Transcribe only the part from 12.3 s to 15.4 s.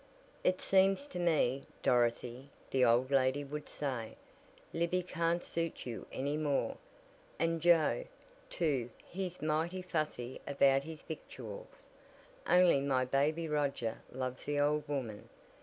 Only my baby Roger loves the old woman!"